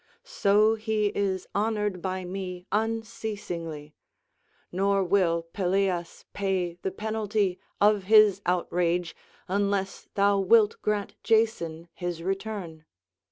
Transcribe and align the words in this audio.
So 0.23 0.73
he 0.73 1.11
is 1.13 1.45
honoured 1.53 2.01
by 2.01 2.25
me 2.25 2.65
unceasingly; 2.71 3.93
nor 4.71 5.03
will 5.03 5.43
Pelias 5.53 6.25
pay 6.33 6.73
the 6.81 6.89
penalty 6.89 7.59
of 7.79 8.05
his 8.05 8.41
outrage, 8.47 9.15
unless 9.47 10.09
thou 10.15 10.39
wilt 10.39 10.81
grant 10.81 11.13
Jason 11.21 11.87
his 11.93 12.23
return." 12.23 12.85